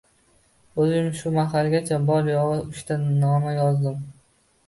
[0.83, 4.01] O’zim shu mahalgacha bor-yo’g’i uchta noma yozdim.